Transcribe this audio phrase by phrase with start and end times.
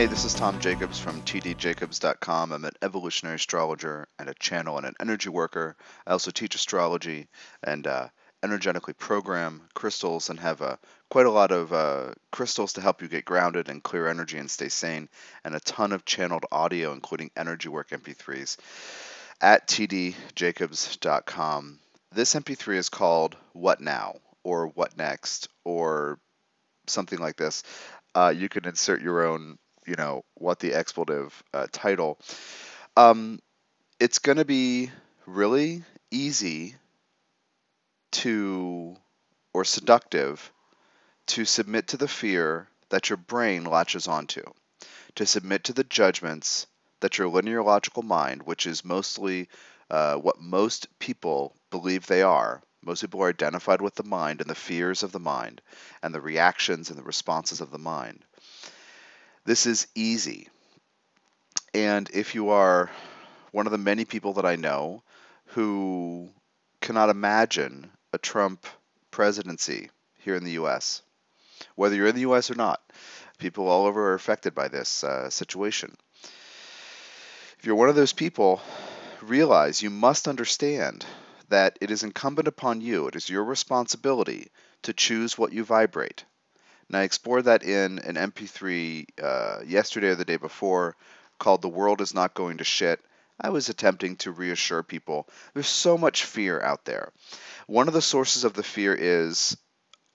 [0.00, 2.52] Hey, this is Tom Jacobs from tdjacobs.com.
[2.52, 5.76] I'm an evolutionary astrologer and a channel and an energy worker.
[6.06, 7.28] I also teach astrology
[7.62, 8.08] and uh,
[8.42, 10.76] energetically program crystals and have uh,
[11.10, 14.50] quite a lot of uh, crystals to help you get grounded and clear energy and
[14.50, 15.10] stay sane,
[15.44, 18.56] and a ton of channeled audio, including energy work MP3s
[19.42, 21.78] at tdjacobs.com.
[22.10, 24.14] This MP3 is called What Now?
[24.44, 25.50] or What Next?
[25.62, 26.18] or
[26.86, 27.64] something like this.
[28.14, 29.58] Uh, you can insert your own,
[29.90, 32.16] you know, what the expletive uh, title.
[32.96, 33.40] Um,
[33.98, 34.90] it's going to be
[35.26, 35.82] really
[36.12, 36.76] easy
[38.12, 38.96] to,
[39.52, 40.52] or seductive,
[41.26, 44.44] to submit to the fear that your brain latches onto,
[45.16, 46.68] to submit to the judgments
[47.00, 49.48] that your linear logical mind, which is mostly
[49.90, 54.48] uh, what most people believe they are, most people are identified with the mind and
[54.48, 55.60] the fears of the mind
[56.02, 58.24] and the reactions and the responses of the mind.
[59.44, 60.48] This is easy.
[61.72, 62.90] And if you are
[63.52, 65.02] one of the many people that I know
[65.46, 66.28] who
[66.80, 68.66] cannot imagine a Trump
[69.10, 71.02] presidency here in the U.S.,
[71.74, 72.50] whether you're in the U.S.
[72.50, 72.80] or not,
[73.38, 75.96] people all over are affected by this uh, situation.
[77.58, 78.60] If you're one of those people,
[79.22, 81.04] realize you must understand
[81.48, 84.48] that it is incumbent upon you, it is your responsibility
[84.82, 86.24] to choose what you vibrate.
[86.90, 90.96] And I explored that in an MP3 uh, yesterday or the day before
[91.38, 93.00] called The World is Not Going to Shit.
[93.40, 97.12] I was attempting to reassure people there's so much fear out there.
[97.68, 99.56] One of the sources of the fear is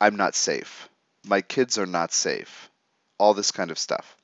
[0.02, 0.90] I'm not safe.
[1.26, 2.70] My kids are not safe.
[3.18, 4.18] All this kind of stuff.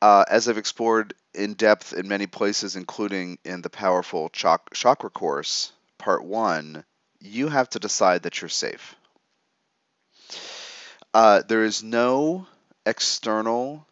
[0.00, 5.10] Uh, as I've explored in depth in many places, including in the powerful chak- chakra
[5.10, 6.86] course, part one,
[7.20, 8.96] you have to decide that you're safe.
[11.14, 12.46] Uh, there is no
[12.86, 13.86] external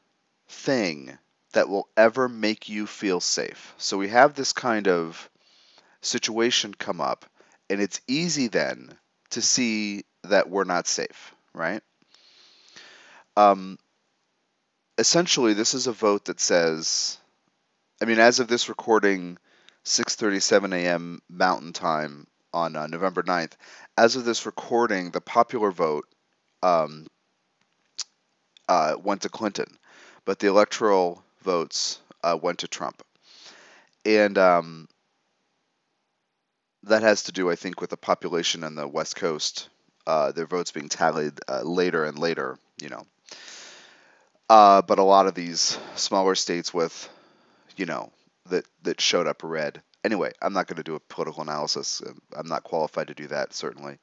[0.48, 1.18] thing
[1.52, 3.74] that will ever make you feel safe.
[3.76, 5.28] So we have this kind of
[6.00, 7.26] situation come up,
[7.68, 8.96] and it's easy then
[9.30, 11.82] to see that we're not safe, right?
[13.36, 13.78] Um,
[14.96, 17.18] essentially, this is a vote that says,
[18.00, 19.38] I mean, as of this recording,
[19.84, 21.20] 6:37 a.m.
[21.28, 23.52] Mountain Time on uh, November 9th.
[23.96, 26.06] As of this recording, the popular vote
[26.62, 27.06] um,
[28.68, 29.78] uh, went to Clinton,
[30.24, 33.02] but the electoral votes uh, went to Trump,
[34.04, 34.88] and um,
[36.84, 39.68] that has to do, I think, with the population on the West Coast.
[40.06, 43.04] Uh, their votes being tallied uh, later and later, you know.
[44.48, 47.08] Uh, but a lot of these smaller states with,
[47.76, 48.10] you know,
[48.48, 49.80] that that showed up red.
[50.02, 52.02] Anyway, I'm not going to do a political analysis.
[52.34, 53.98] I'm not qualified to do that, certainly.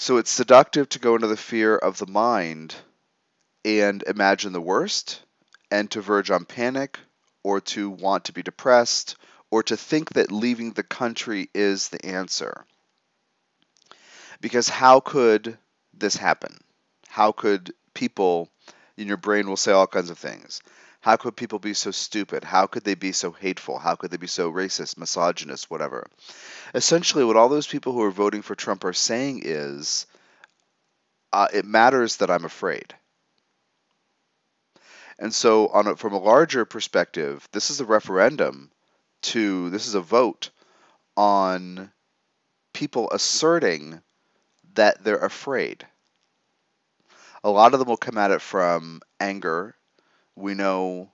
[0.00, 2.74] So it's seductive to go into the fear of the mind
[3.66, 5.20] and imagine the worst,
[5.70, 6.98] and to verge on panic,
[7.42, 9.16] or to want to be depressed,
[9.50, 12.64] or to think that leaving the country is the answer.
[14.40, 15.58] Because how could
[15.92, 16.56] this happen?
[17.06, 18.48] How could people
[18.96, 20.62] in your brain will say all kinds of things.
[21.00, 22.44] How could people be so stupid?
[22.44, 23.78] How could they be so hateful?
[23.78, 26.06] How could they be so racist, misogynist, whatever?
[26.74, 30.06] Essentially, what all those people who are voting for Trump are saying is
[31.32, 32.94] uh, it matters that I'm afraid.
[35.18, 38.70] And so, a, from a larger perspective, this is a referendum
[39.22, 40.50] to, this is a vote
[41.16, 41.90] on
[42.72, 44.00] people asserting
[44.74, 45.86] that they're afraid
[47.42, 49.74] a lot of them will come at it from anger.
[50.40, 51.12] We know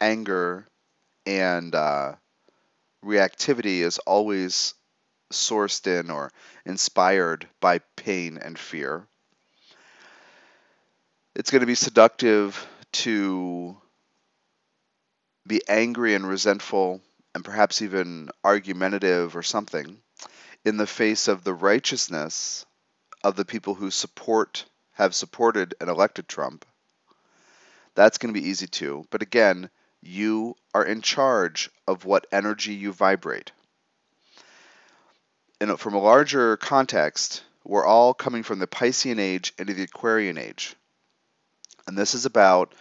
[0.00, 0.68] anger
[1.26, 2.14] and uh,
[3.04, 4.74] reactivity is always
[5.32, 6.30] sourced in or
[6.64, 9.08] inspired by pain and fear.
[11.34, 13.76] It's going to be seductive to
[15.44, 17.00] be angry and resentful
[17.34, 20.00] and perhaps even argumentative or something
[20.64, 22.66] in the face of the righteousness
[23.24, 26.64] of the people who support have supported and elected Trump.
[27.94, 29.06] That's going to be easy too.
[29.10, 29.70] But again,
[30.02, 33.52] you are in charge of what energy you vibrate.
[35.60, 40.38] And from a larger context, we're all coming from the Piscean age into the Aquarian
[40.38, 40.74] age.
[41.86, 42.74] And this is about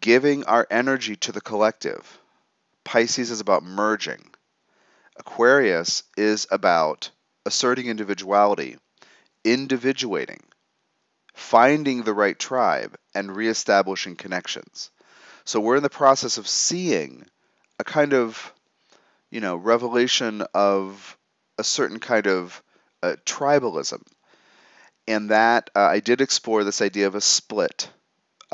[0.00, 2.18] giving our energy to the collective.
[2.84, 4.34] Pisces is about merging.
[5.16, 7.10] Aquarius is about
[7.46, 8.78] asserting individuality,
[9.44, 10.40] individuating
[11.34, 14.90] finding the right tribe, and reestablishing connections.
[15.44, 17.26] So we're in the process of seeing
[17.78, 18.52] a kind of,
[19.30, 21.18] you know, revelation of
[21.58, 22.62] a certain kind of
[23.02, 24.02] uh, tribalism.
[25.06, 27.88] And that uh, I did explore this idea of a split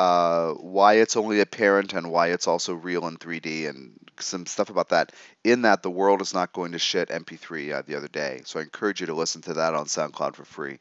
[0.01, 4.71] uh, why it's only apparent and why it's also real in 3D and some stuff
[4.71, 5.13] about that.
[5.45, 8.41] In that, the world is not going to shit MP3 uh, the other day.
[8.47, 10.79] So I encourage you to listen to that on SoundCloud for free,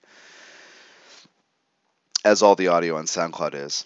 [2.23, 3.85] as all the audio on SoundCloud is.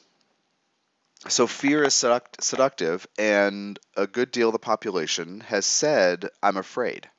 [1.29, 6.57] So fear is seduct- seductive, and a good deal of the population has said, I'm
[6.57, 7.09] afraid.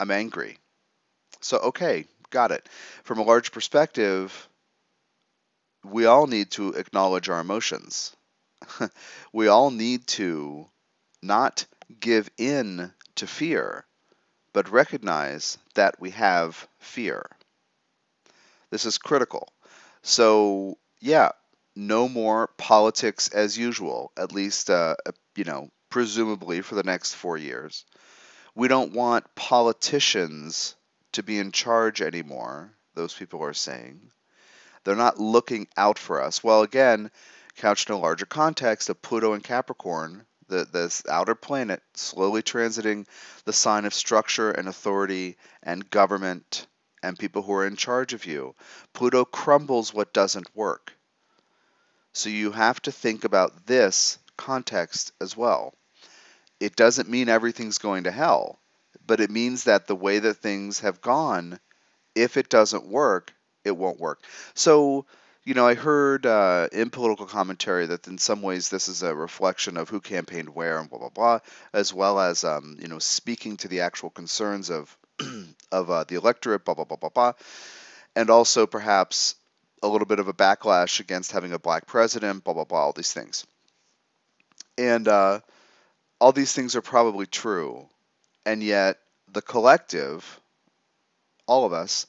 [0.00, 0.58] I'm angry.
[1.40, 2.66] So, okay, got it.
[3.02, 4.48] From a large perspective,
[5.84, 8.16] we all need to acknowledge our emotions.
[9.32, 10.66] we all need to
[11.22, 11.66] not
[12.00, 13.84] give in to fear,
[14.54, 17.28] but recognize that we have fear.
[18.70, 19.52] This is critical.
[20.06, 21.30] So, yeah,
[21.74, 24.96] no more politics as usual, at least, uh,
[25.34, 27.86] you know, presumably for the next four years.
[28.54, 30.76] We don't want politicians
[31.12, 34.10] to be in charge anymore, those people are saying.
[34.84, 36.44] They're not looking out for us.
[36.44, 37.10] Well, again,
[37.56, 43.06] couched in a larger context of Pluto and Capricorn, the, this outer planet slowly transiting
[43.46, 46.66] the sign of structure and authority and government
[47.04, 48.54] and people who are in charge of you.
[48.94, 50.92] Pluto crumbles what doesn't work.
[52.14, 55.74] So you have to think about this context as well.
[56.60, 58.58] It doesn't mean everything's going to hell,
[59.06, 61.60] but it means that the way that things have gone,
[62.14, 63.32] if it doesn't work,
[63.64, 64.22] it won't work.
[64.54, 65.04] So,
[65.44, 69.14] you know, I heard uh, in political commentary that in some ways this is a
[69.14, 71.40] reflection of who campaigned where and blah blah blah,
[71.72, 74.96] as well as um, you know speaking to the actual concerns of
[75.72, 77.32] of uh, the electorate, blah blah blah blah blah,
[78.16, 79.34] and also perhaps
[79.82, 82.92] a little bit of a backlash against having a black president, blah blah blah, all
[82.92, 83.46] these things,
[84.78, 85.40] and uh,
[86.20, 87.86] all these things are probably true,
[88.46, 88.98] and yet
[89.32, 90.40] the collective,
[91.46, 92.06] all of us,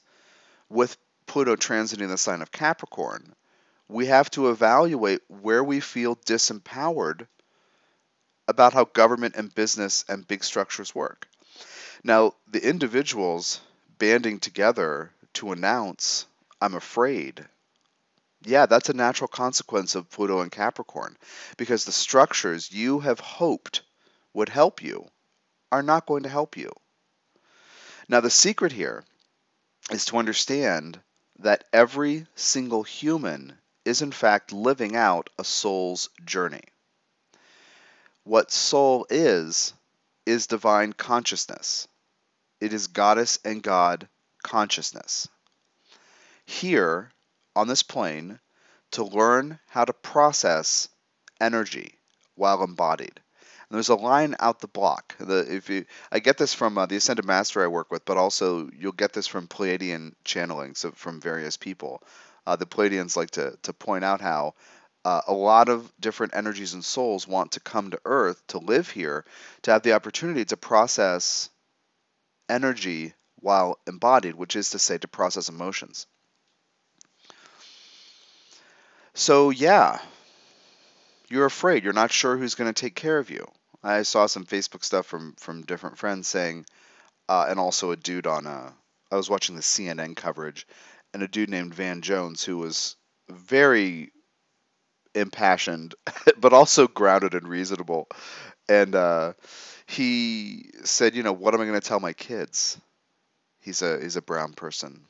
[0.68, 3.34] with Pluto transiting the sign of Capricorn,
[3.88, 7.26] we have to evaluate where we feel disempowered
[8.48, 11.28] about how government and business and big structures work.
[12.04, 13.60] Now, the individuals
[13.98, 16.26] banding together to announce,
[16.60, 17.46] I'm afraid,
[18.42, 21.16] yeah, that's a natural consequence of Pluto and Capricorn
[21.56, 23.82] because the structures you have hoped
[24.34, 25.08] would help you
[25.72, 26.72] are not going to help you.
[28.08, 29.04] Now, the secret here
[29.90, 31.00] is to understand
[31.40, 36.64] that every single human is in fact living out a soul's journey.
[38.24, 39.72] What soul is,
[40.26, 41.88] is divine consciousness.
[42.60, 44.08] It is goddess and God
[44.42, 45.28] consciousness.
[46.44, 47.10] Here,
[47.54, 48.38] on this plane,
[48.92, 50.88] to learn how to process
[51.40, 51.94] energy
[52.34, 53.20] while embodied.
[53.68, 55.16] And there's a line out the block.
[55.18, 58.16] The, if you, I get this from uh, the Ascended Master I work with, but
[58.16, 62.02] also you'll get this from Pleiadian channeling, so from various people.
[62.46, 64.54] Uh, the Pleiadians like to, to point out how
[65.06, 68.90] uh, a lot of different energies and souls want to come to Earth to live
[68.90, 69.24] here
[69.62, 71.48] to have the opportunity to process
[72.48, 76.08] energy while embodied, which is to say, to process emotions.
[79.14, 80.00] So, yeah,
[81.28, 81.84] you're afraid.
[81.84, 83.46] You're not sure who's going to take care of you.
[83.84, 86.66] I saw some Facebook stuff from from different friends saying,
[87.28, 88.72] uh, and also a dude on uh,
[89.12, 90.66] I was watching the CNN coverage,
[91.14, 92.96] and a dude named Van Jones who was
[93.28, 94.10] very
[95.16, 95.96] impassioned,
[96.38, 98.08] but also grounded and reasonable,
[98.68, 99.34] and uh,
[99.86, 102.78] he said, you know, what am I going to tell my kids?
[103.60, 105.06] He's a he's a brown person.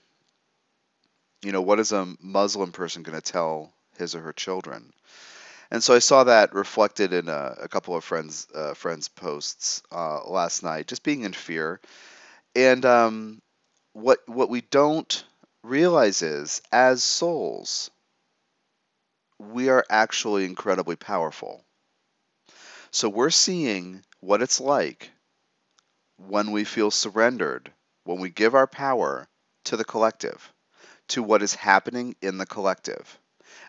[1.42, 4.92] You know, what is a Muslim person going to tell his or her children?
[5.70, 9.82] And so I saw that reflected in a, a couple of friends uh, friends posts
[9.92, 11.80] uh, last night, just being in fear.
[12.56, 13.42] And um,
[13.94, 15.24] what what we don't
[15.62, 17.90] realize is, as souls,
[19.38, 21.64] we are actually incredibly powerful.
[22.90, 25.10] So we're seeing what it's like
[26.16, 27.72] when we feel surrendered,
[28.04, 29.28] when we give our power
[29.64, 30.52] to the collective,
[31.08, 33.18] to what is happening in the collective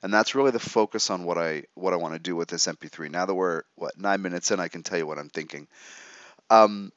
[0.04, 2.68] and that's really the focus on what I what I want to do with this
[2.68, 3.10] MP3.
[3.10, 5.68] Now that we're what nine minutes in, I can tell you what I'm thinking.
[6.50, 6.92] Um,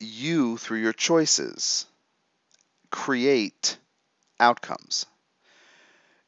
[0.00, 1.86] you through your choices
[2.90, 3.78] create
[4.40, 5.06] outcomes.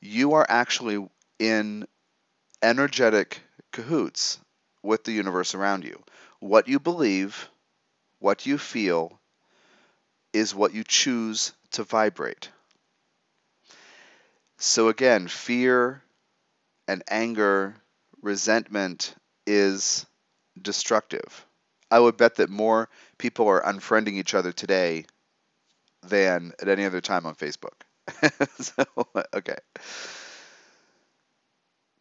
[0.01, 1.07] You are actually
[1.39, 1.87] in
[2.63, 3.41] energetic
[3.73, 4.39] cahoots
[4.83, 6.03] with the universe around you.
[6.41, 7.49] What you believe,
[8.19, 9.21] what you feel,
[10.33, 12.49] is what you choose to vibrate.
[14.59, 16.03] So again, fear
[16.87, 17.77] and anger,
[18.23, 19.15] resentment
[19.47, 20.07] is
[20.61, 21.47] destructive.
[21.91, 22.89] I would bet that more
[23.19, 25.07] people are unfriending each other today
[26.03, 27.83] than at any other time on Facebook.
[28.61, 28.85] so,
[29.35, 29.57] okay.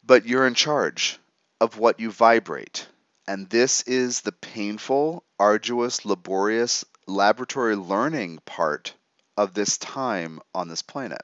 [0.04, 1.18] but you're in charge
[1.60, 2.86] of what you vibrate.
[3.26, 8.94] And this is the painful, arduous, laborious laboratory learning part
[9.36, 11.22] of this time on this planet.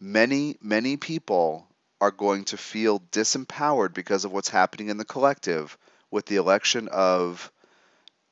[0.00, 1.68] Many, many people
[2.00, 5.76] are going to feel disempowered because of what's happening in the collective
[6.10, 7.52] with the election of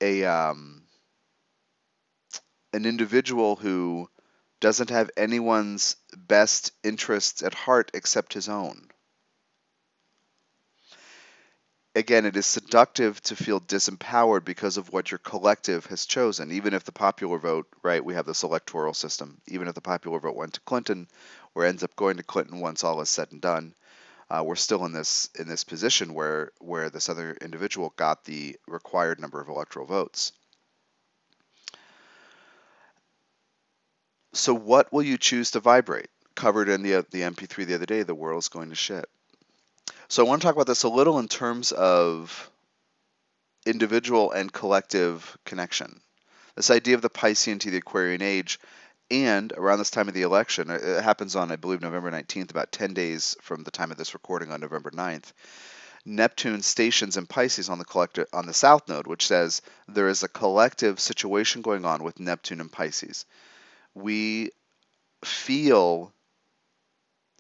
[0.01, 0.83] a um,
[2.73, 4.09] an individual who
[4.61, 8.89] doesn't have anyone's best interests at heart except his own.
[11.95, 16.53] Again, it is seductive to feel disempowered because of what your collective has chosen.
[16.53, 20.21] Even if the popular vote, right, we have this electoral system, even if the popular
[20.21, 21.09] vote went to Clinton
[21.55, 23.75] or ends up going to Clinton once all is said and done,
[24.31, 28.57] uh, we're still in this in this position where where this other individual got the
[28.67, 30.33] required number of electoral votes.
[34.33, 36.11] So what will you choose to vibrate?
[36.35, 39.09] Covered in the the MP3 the other day, the world's going to shit.
[40.09, 42.51] So I want to talk about this a little in terms of
[43.67, 46.01] individual and collective connection.
[46.57, 48.59] This idea of the Piscean to the Aquarian age,
[49.11, 52.73] and around this time of the election, it happens on, I believe, November 19th, about
[52.73, 55.33] 10 days from the time of this recording on November 9th.
[56.05, 60.23] Neptune stations in Pisces on the collective on the south node, which says there is
[60.23, 63.27] a collective situation going on with Neptune and Pisces
[64.03, 64.51] we
[65.25, 66.13] feel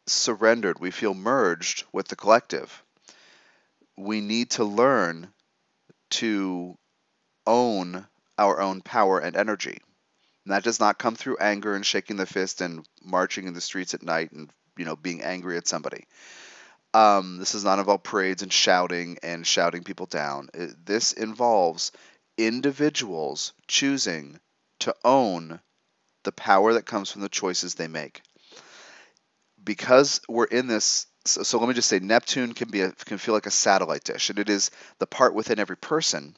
[0.06, 2.82] surrendered, we feel merged with the collective.
[3.96, 5.32] We need to learn
[6.10, 6.76] to
[7.46, 8.06] own
[8.38, 9.78] our own power and energy.
[10.44, 13.60] And that does not come through anger and shaking the fist and marching in the
[13.60, 16.06] streets at night and you know being angry at somebody.
[16.94, 20.48] Um, this is not about parades and shouting and shouting people down.
[20.54, 21.92] It, this involves
[22.38, 24.40] individuals choosing
[24.80, 25.60] to own
[26.28, 28.20] the power that comes from the choices they make.
[29.64, 33.16] Because we're in this, so, so let me just say, Neptune can be a, can
[33.16, 36.36] feel like a satellite dish, and it is the part within every person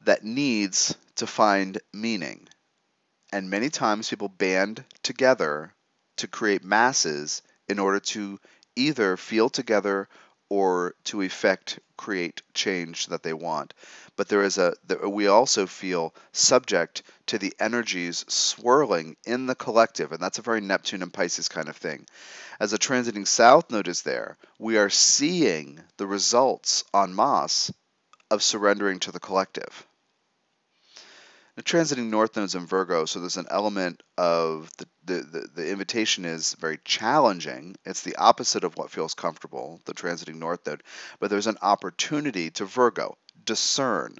[0.00, 2.48] that needs to find meaning.
[3.32, 5.72] And many times people band together
[6.16, 8.40] to create masses in order to
[8.74, 10.08] either feel together
[10.52, 13.72] or to effect create change that they want.
[14.16, 20.12] But there is a we also feel subject to the energies swirling in the collective
[20.12, 22.04] and that's a very neptune and pisces kind of thing.
[22.60, 27.72] As a transiting south node is there we are seeing the results en masse
[28.30, 29.86] of surrendering to the collective
[31.54, 35.70] the transiting north nodes in Virgo, so there's an element of the, the, the, the,
[35.70, 37.76] invitation is very challenging.
[37.84, 40.82] It's the opposite of what feels comfortable, the transiting north node,
[41.20, 44.16] but there's an opportunity to Virgo discern,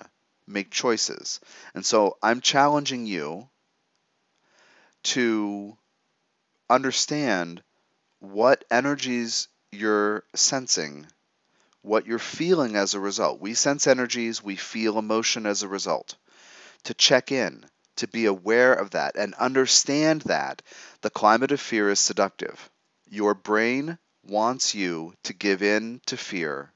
[0.47, 1.41] make choices.
[1.75, 3.49] And so I'm challenging you
[5.05, 5.77] to
[6.69, 7.63] understand
[8.19, 11.07] what energies you're sensing,
[11.81, 13.41] what you're feeling as a result.
[13.41, 16.17] We sense energies, we feel emotion as a result.
[16.85, 17.65] To check in,
[17.97, 20.63] to be aware of that, and understand that
[21.01, 22.71] the climate of fear is seductive.
[23.09, 26.73] Your brain wants you to give in to fear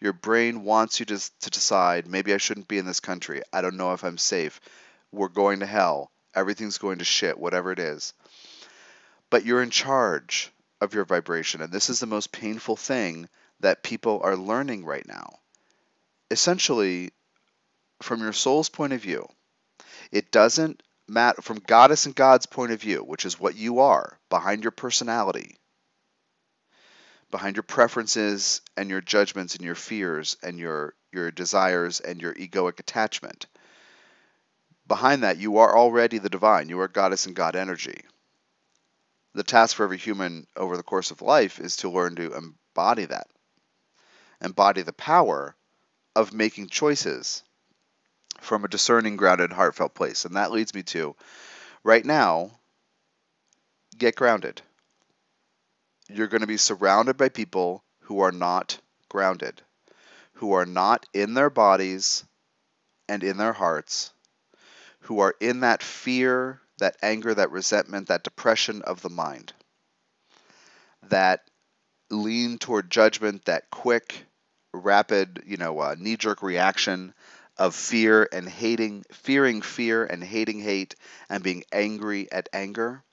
[0.00, 3.42] your brain wants you to, to decide maybe I shouldn't be in this country.
[3.52, 4.60] I don't know if I'm safe.
[5.10, 6.10] We're going to hell.
[6.34, 8.14] Everything's going to shit, whatever it is.
[9.30, 11.62] But you're in charge of your vibration.
[11.62, 13.28] And this is the most painful thing
[13.60, 15.40] that people are learning right now.
[16.30, 17.10] Essentially,
[18.00, 19.28] from your soul's point of view,
[20.10, 24.18] it doesn't matter, from goddess and God's point of view, which is what you are
[24.28, 25.56] behind your personality,
[27.30, 32.34] behind your preferences and your judgments and your fears and your your desires and your
[32.34, 33.46] egoic attachment.
[34.86, 36.68] Behind that, you are already the divine.
[36.68, 38.02] You are goddess and God energy.
[39.34, 43.04] The task for every human over the course of life is to learn to embody
[43.06, 43.28] that,
[44.40, 45.54] embody the power
[46.16, 47.42] of making choices
[48.38, 50.24] from a discerning, grounded, heartfelt place.
[50.24, 51.14] And that leads me to
[51.84, 52.50] right now,
[53.96, 54.62] get grounded
[56.08, 58.78] you're going to be surrounded by people who are not
[59.08, 59.60] grounded,
[60.34, 62.24] who are not in their bodies
[63.08, 64.12] and in their hearts,
[65.00, 69.52] who are in that fear, that anger, that resentment, that depression of the mind,
[71.08, 71.42] that
[72.10, 74.24] lean toward judgment, that quick,
[74.72, 77.12] rapid, you know, uh, knee-jerk reaction
[77.58, 80.94] of fear and hating, fearing fear and hating hate,
[81.28, 83.04] and being angry at anger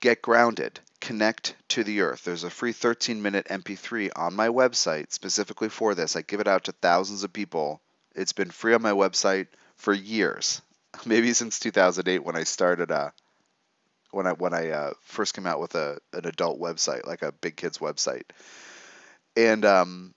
[0.00, 0.78] Get grounded.
[1.00, 2.24] Connect to the earth.
[2.24, 6.16] There's a free 13 minute MP3 on my website specifically for this.
[6.16, 7.80] I give it out to thousands of people.
[8.14, 10.60] It's been free on my website for years,
[11.06, 13.10] maybe since 2008 when I started uh,
[14.10, 17.32] when I when I uh, first came out with a an adult website, like a
[17.32, 18.24] big kids website,
[19.36, 20.14] and um,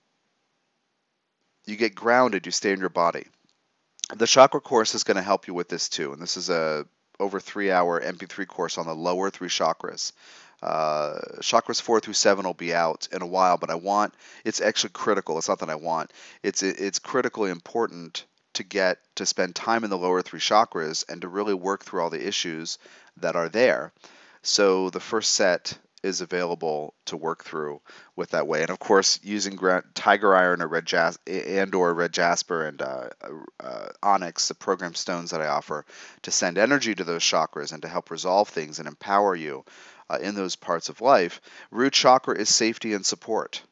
[1.66, 3.26] you get grounded, you stay in your body.
[4.14, 6.86] The chakra course is going to help you with this too, and this is a
[7.20, 10.12] over three hour MP3 course on the lower three chakras.
[10.62, 14.14] Uh, chakras four through seven will be out in a while, but I want
[14.44, 15.38] it's actually critical.
[15.38, 16.12] It's not that I want.
[16.42, 18.24] It's it's critically important
[18.54, 22.02] to get to spend time in the lower three chakras and to really work through
[22.02, 22.78] all the issues
[23.18, 23.92] that are there.
[24.42, 27.80] So the first set is available to work through
[28.16, 28.62] with that way.
[28.62, 29.58] And of course, using
[29.94, 33.08] Tiger Iron or Red Jas- and or Red Jasper and uh,
[33.60, 35.84] uh, Onyx, the program stones that I offer,
[36.22, 39.64] to send energy to those chakras and to help resolve things and empower you
[40.08, 41.40] uh, in those parts of life.
[41.70, 43.62] Root chakra is safety and support.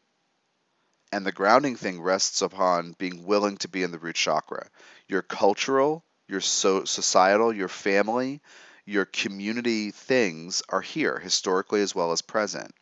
[1.10, 4.68] And the grounding thing rests upon being willing to be in the root chakra.
[5.08, 8.42] Your cultural, your so- societal, your family,
[8.88, 12.74] your community things are here, historically as well as present.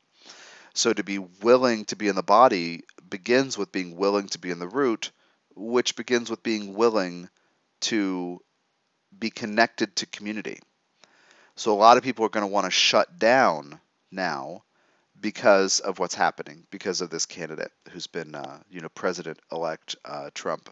[0.72, 4.52] So to be willing to be in the body begins with being willing to be
[4.52, 5.10] in the root,
[5.56, 7.28] which begins with being willing
[7.80, 8.40] to
[9.18, 10.60] be connected to community.
[11.56, 13.80] So a lot of people are going to want to shut down
[14.12, 14.62] now
[15.20, 20.30] because of what's happening, because of this candidate who's been, uh, you know, President-elect uh,
[20.34, 20.70] Trump.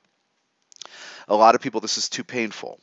[1.26, 2.78] A lot of people, this is too painful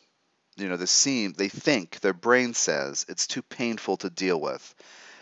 [0.62, 4.76] you know, the seem they think their brain says it's too painful to deal with.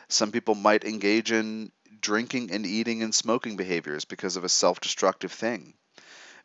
[0.08, 5.31] Some people might engage in drinking and eating and smoking behaviors because of a self-destructive
[5.31, 5.74] thing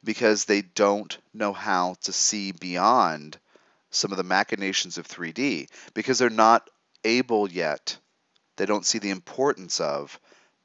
[0.03, 3.39] because they don't know how to see beyond
[3.91, 6.69] some of the machinations of 3D because they're not
[7.05, 7.97] able yet
[8.57, 10.19] they don't see the importance of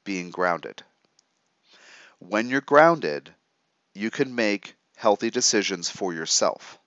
[0.04, 0.82] being grounded.
[2.18, 3.34] When you're grounded,
[3.94, 6.78] you can make healthy decisions for yourself.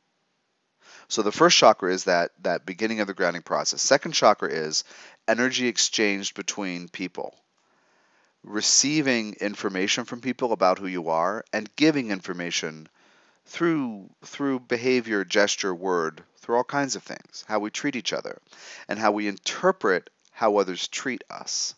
[1.13, 3.83] So the first chakra is that that beginning of the grounding process.
[3.83, 4.83] Second chakra is
[5.27, 7.35] energy exchanged between people.
[8.43, 12.89] Receiving information from people about who you are and giving information
[13.45, 18.39] through through behavior, gesture, word, through all kinds of things, how we treat each other
[18.87, 21.75] and how we interpret how others treat us.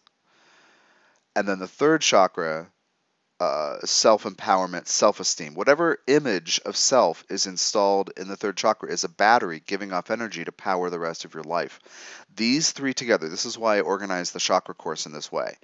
[1.36, 2.72] And then the third chakra
[3.40, 5.56] uh, self empowerment, self esteem.
[5.56, 10.12] Whatever image of self is installed in the third chakra is a battery giving off
[10.12, 11.80] energy to power the rest of your life.
[12.36, 15.58] These three together, this is why I organized the chakra course in this way.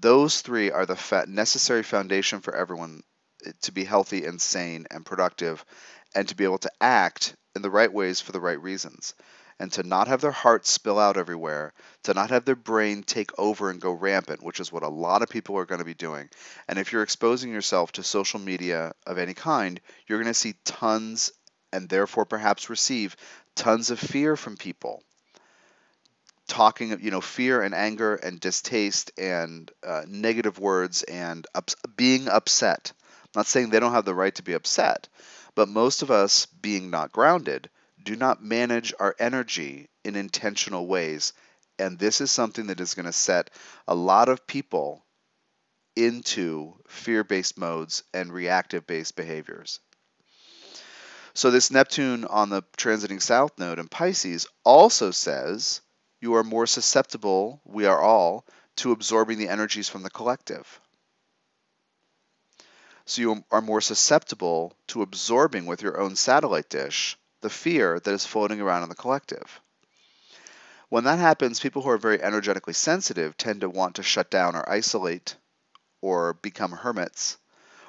[0.00, 3.02] Those three are the fa- necessary foundation for everyone
[3.46, 5.64] eh, to be healthy and sane and productive
[6.14, 9.14] and to be able to act in the right ways for the right reasons
[9.58, 13.30] and to not have their heart spill out everywhere, to not have their brain take
[13.38, 15.94] over and go rampant, which is what a lot of people are going to be
[15.94, 16.28] doing.
[16.68, 20.54] And if you're exposing yourself to social media of any kind, you're going to see
[20.64, 21.32] tons
[21.72, 23.16] and therefore perhaps receive
[23.54, 25.02] tons of fear from people.
[26.46, 31.76] Talking, of you know, fear and anger and distaste and uh, negative words and ups-
[31.96, 32.92] being upset.
[33.24, 35.08] I'm not saying they don't have the right to be upset,
[35.54, 37.70] but most of us, being not grounded,
[38.04, 41.32] do not manage our energy in intentional ways.
[41.78, 43.50] And this is something that is going to set
[43.88, 45.04] a lot of people
[45.96, 49.80] into fear based modes and reactive based behaviors.
[51.32, 55.80] So, this Neptune on the transiting south node in Pisces also says
[56.20, 60.80] you are more susceptible, we are all, to absorbing the energies from the collective.
[63.06, 68.14] So, you are more susceptible to absorbing with your own satellite dish the fear that
[68.14, 69.60] is floating around in the collective.
[70.88, 74.56] When that happens, people who are very energetically sensitive tend to want to shut down
[74.56, 75.36] or isolate
[76.00, 77.36] or become hermits,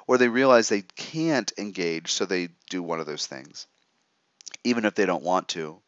[0.06, 3.66] or they realize they can't engage, so they do one of those things,
[4.62, 5.80] even if they don't want to.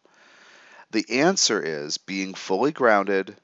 [0.91, 3.37] The answer is being fully grounded,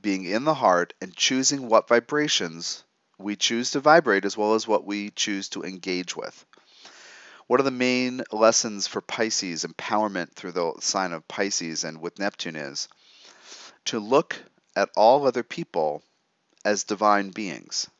[0.00, 2.82] being in the heart, and choosing what vibrations
[3.18, 6.46] we choose to vibrate as well as what we choose to engage with.
[7.52, 12.18] What are the main lessons for Pisces empowerment through the sign of Pisces and with
[12.18, 12.88] Neptune is
[13.84, 14.38] to look
[14.74, 16.02] at all other people
[16.64, 17.90] as divine beings,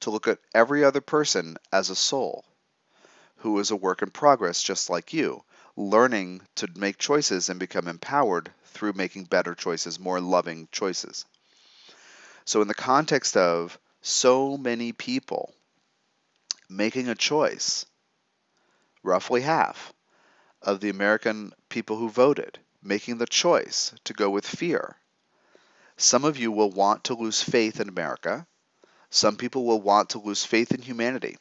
[0.00, 2.44] to look at every other person as a soul
[3.36, 5.42] who is a work in progress just like you,
[5.74, 11.24] learning to make choices and become empowered through making better choices, more loving choices.
[12.44, 15.54] So, in the context of so many people
[16.70, 17.84] making a choice.
[19.02, 19.92] Roughly half
[20.62, 24.96] of the American people who voted making the choice to go with fear.
[25.96, 28.46] Some of you will want to lose faith in America.
[29.10, 31.36] Some people will want to lose faith in humanity.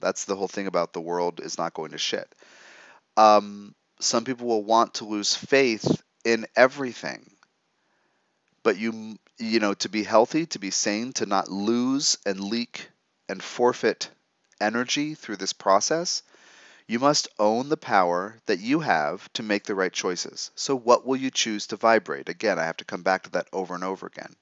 [0.00, 2.34] That's the whole thing about the world is not going to shit.
[3.16, 7.30] Um, some people will want to lose faith in everything.
[8.62, 12.90] But you you know to be healthy, to be sane, to not lose and leak
[13.28, 14.10] and forfeit
[14.62, 16.22] energy through this process,
[16.86, 20.50] you must own the power that you have to make the right choices.
[20.54, 22.28] So, what will you choose to vibrate?
[22.28, 24.34] Again, I have to come back to that over and over again.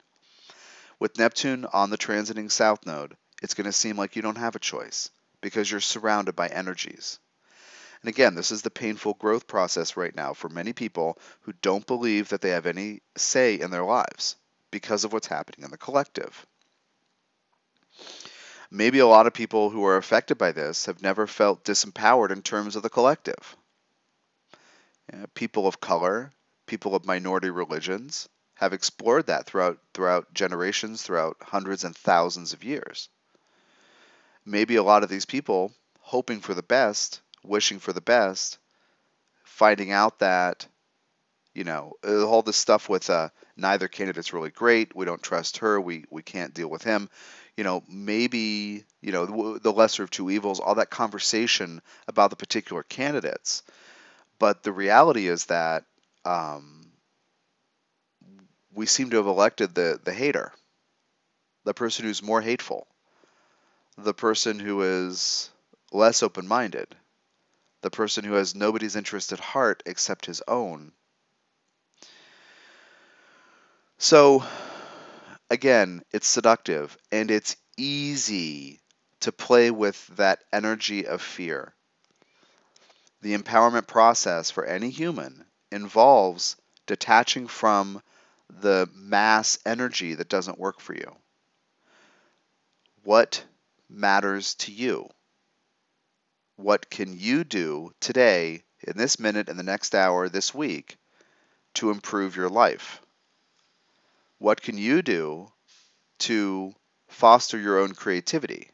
[0.99, 4.55] With Neptune on the transiting south node, it's going to seem like you don't have
[4.55, 7.19] a choice because you're surrounded by energies.
[8.03, 11.87] And again, this is the painful growth process right now for many people who don't
[11.87, 14.37] believe that they have any say in their lives
[14.71, 16.47] because of what's happening in the collective.
[18.71, 22.43] Maybe a lot of people who are affected by this have never felt disempowered in
[22.43, 23.57] terms of the collective.
[25.35, 26.33] people of color,
[26.67, 32.63] people of minority religions have explored that throughout throughout generations, throughout hundreds and thousands of
[32.63, 33.09] years.
[34.45, 38.59] Maybe a lot of these people hoping for the best, wishing for the best,
[39.43, 40.69] finding out that
[41.55, 44.95] you know all this stuff with uh, neither candidate's really great.
[44.95, 45.81] We don't trust her.
[45.81, 47.11] We we can't deal with him
[47.61, 52.37] you know, maybe, you know, the lesser of two evils, all that conversation about the
[52.37, 53.63] particular candidates.
[54.39, 55.85] But the reality is that
[56.25, 56.91] um,
[58.73, 60.55] we seem to have elected the, the hater,
[61.65, 62.87] the person who's more hateful,
[63.99, 65.51] the person who is
[65.93, 66.89] less open minded,
[67.83, 70.93] the person who has nobody's interest at heart except his own.
[73.99, 74.45] So,
[75.51, 78.81] again, it's seductive and it's easy
[79.21, 81.75] to play with that energy of fear.
[83.21, 88.03] The empowerment process for any human involves detaching from
[88.49, 91.15] the mass energy that doesn't work for you.
[93.03, 93.45] What
[93.89, 95.09] matters to you?
[96.57, 100.97] What can you do today, in this minute, in the next hour, this week,
[101.75, 103.01] to improve your life?
[104.41, 105.53] What can you do
[106.21, 106.75] to
[107.09, 108.71] foster your own creativity?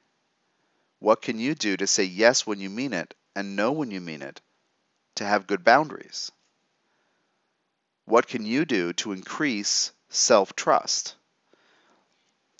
[1.00, 4.00] What can you do to say yes when you mean it and no when you
[4.00, 4.40] mean it,
[5.16, 6.30] to have good boundaries?
[8.04, 11.16] What can you do to increase self trust?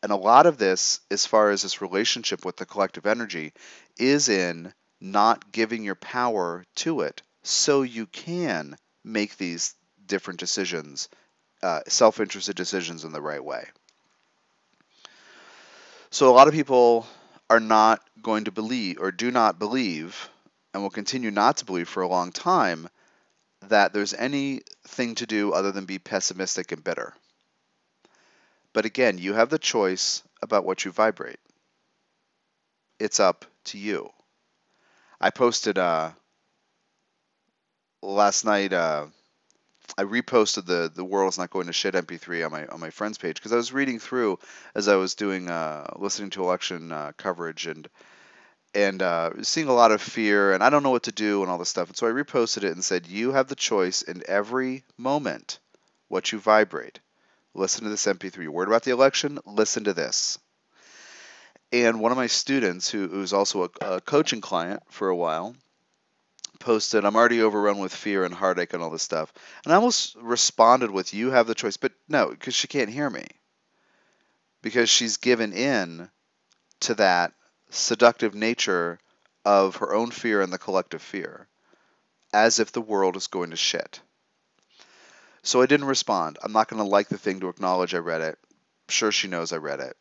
[0.03, 3.53] And a lot of this, as far as this relationship with the collective energy,
[3.97, 11.09] is in not giving your power to it so you can make these different decisions
[11.63, 13.65] uh, self-interested decisions in the right way.
[16.11, 17.07] So a lot of people
[17.51, 20.29] are not going to believe or do not believe
[20.73, 22.89] and will continue not to believe for a long time
[23.69, 27.15] that there's anything to do other than be pessimistic and bitter.
[28.73, 31.41] But again, you have the choice about what you vibrate.
[32.99, 34.11] It's up to you.
[35.21, 36.11] I posted uh,
[38.03, 39.07] last night uh,
[39.99, 43.19] I reposted the the world's not going to shit MP3 on my on my friends
[43.19, 44.39] page because I was reading through
[44.75, 47.89] as I was doing uh, listening to election uh, coverage and
[48.75, 51.51] and uh, seeing a lot of fear and I don't know what to do and
[51.51, 51.89] all this stuff.
[51.89, 55.59] And so I reposted it and said, you have the choice in every moment
[56.09, 57.01] what you vibrate.
[57.55, 58.37] Listen to this MP3.
[58.37, 59.39] You're worried about the election?
[59.47, 60.39] Listen to this.
[61.73, 65.57] And one of my students, who, who's also a, a coaching client for a while,
[66.57, 69.33] posted, I'm already overrun with fear and heartache and all this stuff.
[69.65, 71.77] And I almost responded with, You have the choice.
[71.77, 73.27] But no, because she can't hear me.
[74.63, 76.11] Because she's given in
[76.81, 77.33] to that
[77.71, 78.99] seductive nature
[79.45, 81.47] of her own fear and the collective fear,
[82.33, 84.01] as if the world is going to shit.
[85.43, 86.39] So I didn't respond.
[86.43, 88.39] I'm not going to like the thing to acknowledge I read it.
[88.89, 89.97] sure, she knows I read it.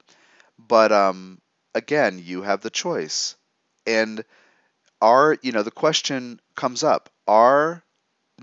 [0.58, 1.40] But um,
[1.76, 3.36] again, you have the choice.
[3.86, 4.26] And
[5.06, 7.84] are you know the question comes up are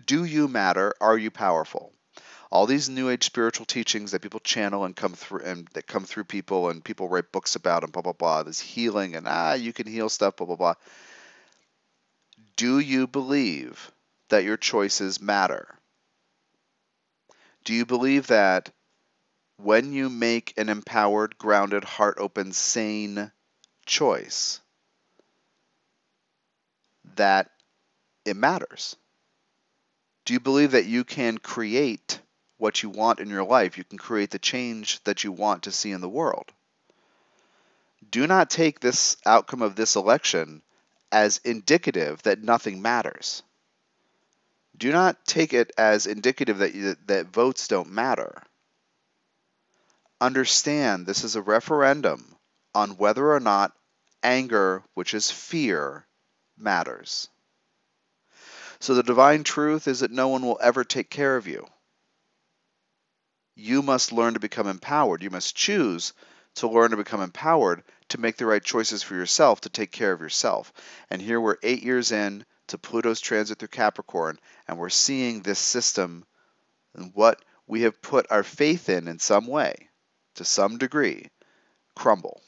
[0.07, 0.95] do you matter?
[1.01, 1.93] Are you powerful?
[2.53, 6.05] All these new age spiritual teachings that people channel and come through and that come
[6.05, 9.55] through people and people write books about and blah blah blah this healing and ah
[9.55, 10.75] you can heal stuff blah blah blah.
[12.57, 13.91] Do you believe
[14.29, 15.67] that your choices matter?
[17.65, 18.71] Do you believe that
[19.57, 23.33] when you make an empowered grounded heart open sane
[23.85, 24.62] choice
[27.17, 27.51] that
[28.25, 28.97] it matters?
[30.25, 32.21] Do you believe that you can create
[32.59, 33.77] what you want in your life?
[33.77, 36.53] You can create the change that you want to see in the world.
[38.11, 40.63] Do not take this outcome of this election
[41.11, 43.43] as indicative that nothing matters.
[44.77, 48.43] Do not take it as indicative that, you, that votes don't matter.
[50.21, 52.37] Understand this is a referendum
[52.75, 53.73] on whether or not
[54.23, 56.07] anger, which is fear,
[56.63, 57.29] matters.
[58.81, 61.67] So the divine truth is that no one will ever take care of you.
[63.55, 65.23] you must learn to become empowered.
[65.23, 66.13] You must choose
[66.57, 70.13] to learn to become empowered to make the right choices for yourself to take care
[70.13, 70.73] of yourself.
[71.11, 75.59] And here we're eight years in to Pluto's transit through Capricorn, and we're seeing this
[75.59, 76.25] system
[76.95, 79.89] and what we have put our faith in in some way,
[80.37, 81.31] to some degree,
[81.95, 82.43] crumble.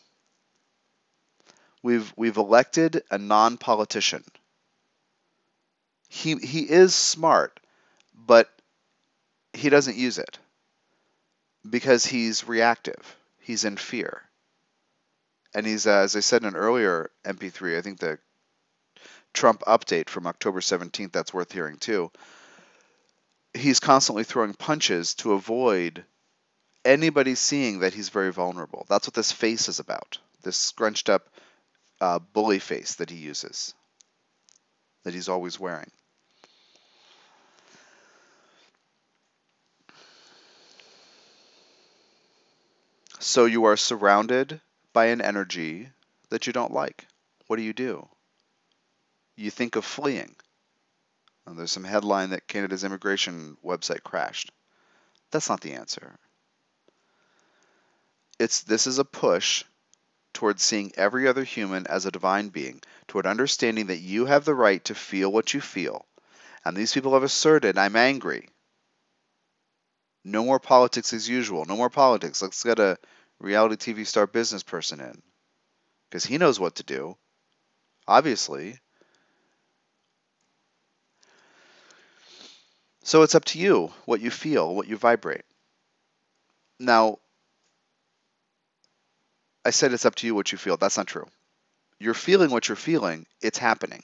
[1.84, 4.24] We've we've elected a non-politician.
[6.08, 7.60] He he is smart,
[8.14, 8.48] but
[9.52, 10.38] he doesn't use it
[11.68, 13.16] because he's reactive.
[13.38, 14.22] He's in fear.
[15.54, 18.18] And he's, uh, as I said in an earlier MP3, I think the
[19.34, 22.10] Trump update from October 17th, that's worth hearing too.
[23.52, 26.02] He's constantly throwing punches to avoid
[26.82, 28.86] anybody seeing that he's very vulnerable.
[28.88, 30.16] That's what this face is about.
[30.42, 31.28] This scrunched up
[32.00, 33.74] uh, bully face that he uses,
[35.04, 35.90] that he's always wearing.
[43.20, 44.60] So you are surrounded
[44.92, 45.88] by an energy
[46.28, 47.06] that you don't like.
[47.46, 48.08] What do you do?
[49.36, 50.36] You think of fleeing.
[51.46, 54.50] And there's some headline that Canada's immigration website crashed.
[55.30, 56.16] That's not the answer.
[58.38, 59.64] It's this is a push
[60.34, 64.54] towards seeing every other human as a divine being, toward understanding that you have the
[64.54, 66.04] right to feel what you feel.
[66.64, 68.48] And these people have asserted, I'm angry.
[70.24, 71.64] No more politics as usual.
[71.66, 72.40] No more politics.
[72.40, 72.98] Let's get a
[73.38, 75.22] reality TV star business person in.
[76.08, 77.16] Because he knows what to do.
[78.08, 78.78] Obviously.
[83.02, 85.44] So it's up to you what you feel, what you vibrate.
[86.80, 87.18] Now,
[89.64, 90.76] I said it's up to you what you feel.
[90.76, 91.26] That's not true.
[91.98, 94.02] You're feeling what you're feeling, it's happening.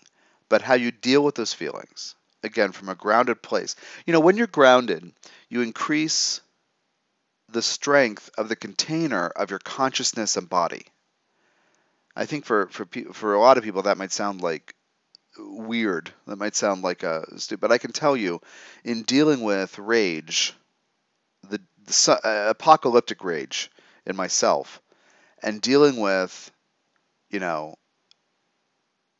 [0.48, 3.76] But how you deal with those feelings, again, from a grounded place.
[4.06, 5.12] You know, when you're grounded,
[5.48, 6.40] you increase
[7.48, 10.86] the strength of the container of your consciousness and body.
[12.16, 14.74] I think for for for a lot of people that might sound like
[15.38, 16.12] weird.
[16.26, 17.60] That might sound like a stupid.
[17.60, 18.40] But I can tell you,
[18.84, 20.54] in dealing with rage,
[21.48, 23.70] the, the uh, apocalyptic rage
[24.06, 24.80] in myself,
[25.42, 26.50] and dealing with,
[27.30, 27.76] you know,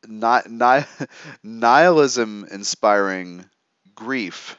[0.07, 0.47] not,
[1.43, 3.45] nihilism inspiring
[3.95, 4.57] grief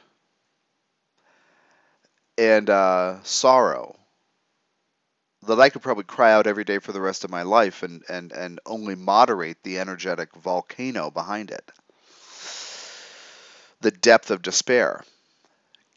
[2.38, 3.96] and uh, sorrow
[5.46, 8.02] that I could probably cry out every day for the rest of my life and,
[8.08, 11.70] and, and only moderate the energetic volcano behind it.
[13.80, 15.04] The depth of despair.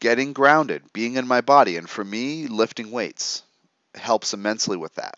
[0.00, 3.42] Getting grounded, being in my body, and for me, lifting weights
[3.94, 5.16] helps immensely with that.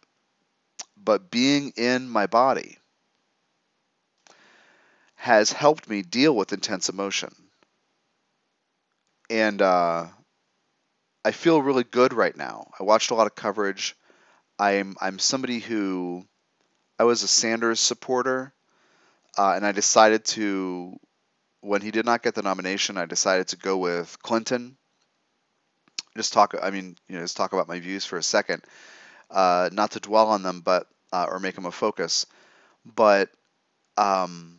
[1.08, 2.76] But being in my body
[5.14, 7.34] has helped me deal with intense emotion.
[9.30, 10.08] And uh,
[11.24, 12.70] I feel really good right now.
[12.78, 13.96] I watched a lot of coverage.
[14.58, 16.26] I'm I'm somebody who
[16.98, 18.52] I was a Sanders supporter,
[19.38, 21.00] uh, and I decided to
[21.62, 24.76] when he did not get the nomination, I decided to go with Clinton.
[26.18, 26.54] Just talk.
[26.62, 28.62] I mean, you know, just talk about my views for a second.
[29.30, 32.26] Uh, not to dwell on them, but uh, or make them a focus.
[32.84, 33.30] But
[33.96, 34.58] um,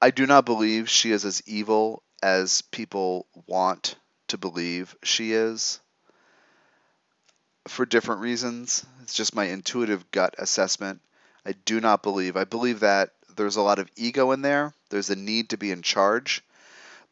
[0.00, 3.96] I do not believe she is as evil as people want
[4.28, 5.80] to believe she is
[7.68, 8.84] for different reasons.
[9.02, 11.00] It's just my intuitive gut assessment.
[11.46, 12.36] I do not believe.
[12.36, 14.72] I believe that there's a lot of ego in there.
[14.90, 16.42] There's a need to be in charge,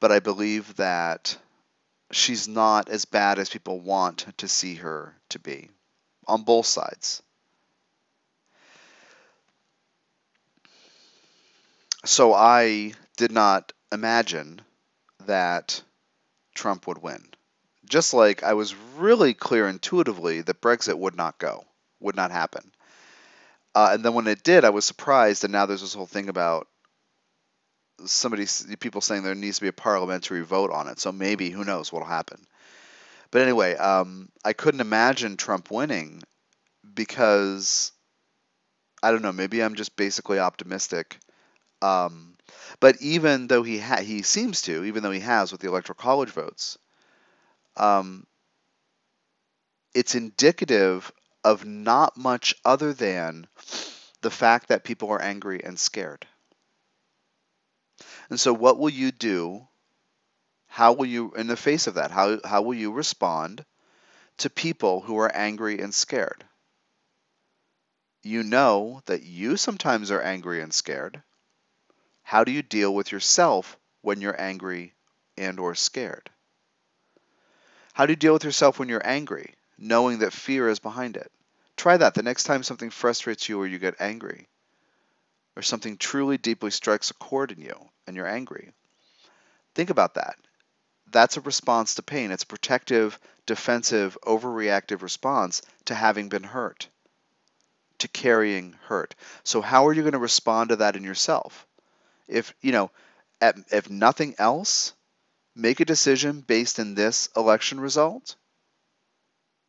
[0.00, 1.36] but I believe that
[2.12, 5.70] she's not as bad as people want to see her to be
[6.26, 7.22] on both sides.
[12.04, 14.60] So I did not imagine
[15.26, 15.82] that
[16.54, 17.28] Trump would win.
[17.88, 21.64] Just like I was really clear intuitively that Brexit would not go,
[22.00, 22.72] would not happen.
[23.74, 25.44] Uh, and then when it did, I was surprised.
[25.44, 26.66] And now there's this whole thing about
[28.04, 28.46] somebody,
[28.80, 30.98] people saying there needs to be a parliamentary vote on it.
[30.98, 32.46] So maybe, who knows what'll happen.
[33.30, 36.22] But anyway, um, I couldn't imagine Trump winning
[36.94, 37.92] because
[39.02, 39.32] I don't know.
[39.32, 41.18] Maybe I'm just basically optimistic.
[41.82, 42.36] Um,
[42.80, 45.96] but even though he ha- he seems to, even though he has with the electoral
[45.96, 46.78] college votes,
[47.76, 48.26] um,
[49.94, 51.10] it's indicative
[51.44, 53.46] of not much other than
[54.20, 56.26] the fact that people are angry and scared.
[58.30, 59.68] And so, what will you do?
[60.66, 63.64] How will you, in the face of that, how, how will you respond
[64.38, 66.44] to people who are angry and scared?
[68.24, 71.22] You know that you sometimes are angry and scared.
[72.32, 74.94] How do you deal with yourself when you're angry
[75.36, 76.30] and or scared?
[77.92, 81.30] How do you deal with yourself when you're angry, knowing that fear is behind it?
[81.76, 84.48] Try that the next time something frustrates you or you get angry,
[85.56, 88.72] or something truly deeply strikes a chord in you and you're angry.
[89.74, 90.36] Think about that.
[91.10, 92.30] That's a response to pain.
[92.30, 96.88] It's a protective, defensive, overreactive response to having been hurt,
[97.98, 99.14] to carrying hurt.
[99.44, 101.66] So, how are you going to respond to that in yourself?
[102.28, 102.90] If, you know,
[103.40, 104.92] at, if nothing else,
[105.54, 108.36] make a decision based in this election result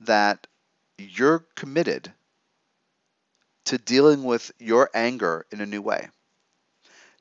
[0.02, 0.48] that
[0.98, 2.14] you're committed
[3.66, 6.10] to dealing with your anger in a new way,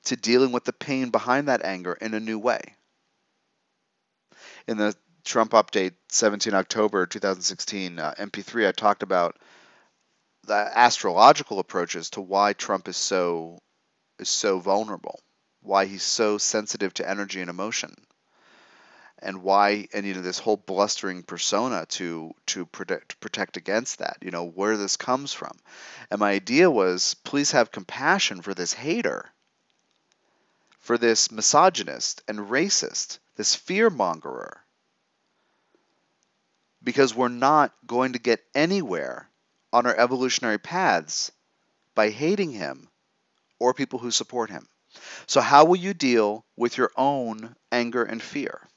[0.04, 2.60] to dealing with the pain behind that anger in a new way.
[4.66, 9.38] In the Trump update, 17 October 2016, uh, MP3, I talked about
[10.44, 13.60] the astrological approaches to why Trump is so
[14.18, 15.20] is so vulnerable,
[15.60, 17.94] why he's so sensitive to energy and emotion
[19.22, 24.18] and why and you know this whole blustering persona to to protect protect against that
[24.20, 25.56] you know where this comes from.
[26.10, 29.32] And my idea was please have compassion for this hater
[30.80, 34.56] for this misogynist and racist this fear mongerer
[36.82, 39.28] because we're not going to get anywhere
[39.72, 41.30] on our evolutionary paths
[41.94, 42.88] by hating him
[43.62, 44.66] or people who support him
[45.26, 48.68] so how will you deal with your own anger and fear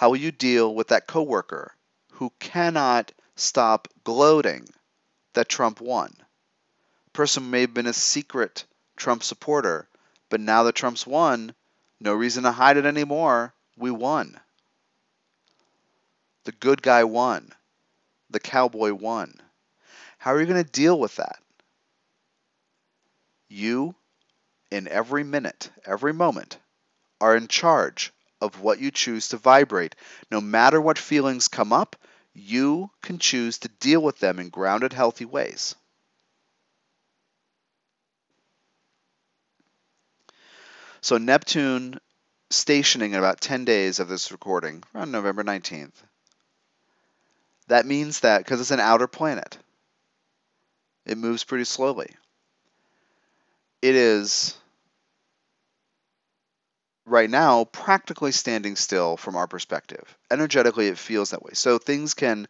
[0.00, 1.74] how will you deal with that coworker
[2.12, 4.66] who cannot stop gloating
[5.34, 6.10] that Trump won?
[7.12, 8.64] Person may have been a secret
[8.96, 9.88] Trump supporter,
[10.28, 11.54] but now that Trump's won,
[12.00, 13.52] no reason to hide it anymore.
[13.76, 14.40] We won.
[16.44, 17.52] The good guy won.
[18.30, 19.38] The cowboy won.
[20.16, 21.40] How are you going to deal with that?
[23.52, 23.96] You,
[24.70, 26.56] in every minute, every moment,
[27.20, 29.96] are in charge of what you choose to vibrate.
[30.30, 31.96] No matter what feelings come up,
[32.32, 35.74] you can choose to deal with them in grounded, healthy ways.
[41.00, 41.98] So, Neptune
[42.50, 46.04] stationing in about 10 days of this recording, around November 19th.
[47.66, 49.58] That means that, because it's an outer planet,
[51.04, 52.14] it moves pretty slowly.
[53.82, 54.56] It is
[57.06, 60.16] right now practically standing still from our perspective.
[60.30, 61.52] Energetically, it feels that way.
[61.54, 62.46] So things can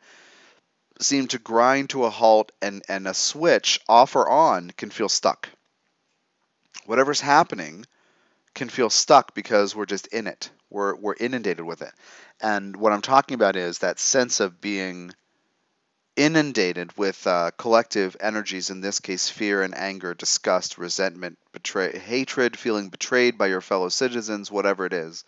[1.00, 5.08] seem to grind to a halt, and, and a switch off or on can feel
[5.08, 5.48] stuck.
[6.84, 7.86] Whatever's happening
[8.54, 10.50] can feel stuck because we're just in it.
[10.68, 11.92] We're, we're inundated with it.
[12.40, 15.12] And what I'm talking about is that sense of being
[16.20, 22.58] inundated with uh, collective energies, in this case, fear and anger, disgust, resentment, betray, hatred,
[22.58, 25.24] feeling betrayed by your fellow citizens, whatever it is.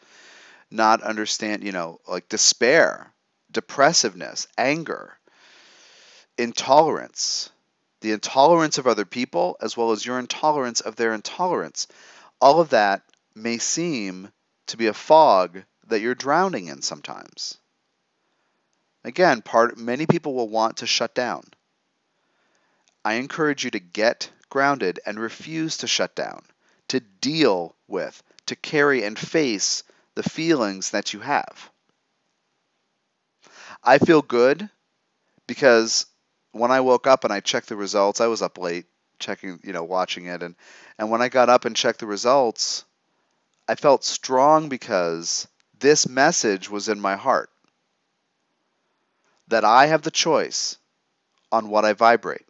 [0.70, 3.11] Not understand, you know, like despair,
[3.50, 5.16] depressiveness, anger,
[6.37, 7.48] intolerance,
[8.02, 11.87] the intolerance of other people, as well as your intolerance of their intolerance.
[12.38, 13.02] All of that
[13.35, 14.31] may seem
[14.66, 17.57] to be a fog that you're drowning in sometimes.
[19.05, 21.43] Again, part many people will want to shut down.
[23.05, 26.45] I encourage you to get grounded and refuse to shut down,
[26.88, 29.83] to deal with, to carry and face
[30.15, 31.71] the feelings that you have.
[33.83, 34.71] I feel good
[35.49, 36.07] because
[36.53, 38.87] when I woke up and I checked the results, I was up late
[39.19, 40.55] checking, you know, watching it and
[40.99, 42.85] and when I got up and checked the results,
[43.67, 47.51] I felt strong because this message was in my heart
[49.53, 50.79] that I have the choice
[51.53, 52.47] on what I vibrate.